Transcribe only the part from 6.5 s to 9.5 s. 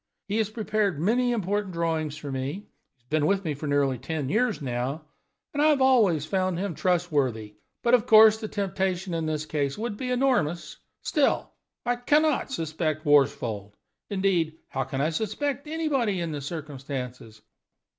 him trustworthy. But, of course, the temptation in this